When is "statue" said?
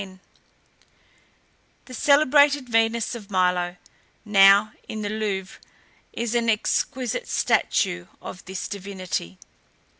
7.27-8.07